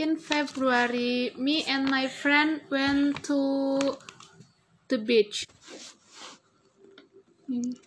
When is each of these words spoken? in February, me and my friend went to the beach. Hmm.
in 0.00 0.16
February, 0.16 1.32
me 1.36 1.64
and 1.64 1.88
my 1.88 2.08
friend 2.08 2.60
went 2.70 3.22
to 3.24 3.98
the 4.88 4.98
beach. 4.98 5.46
Hmm. 7.46 7.72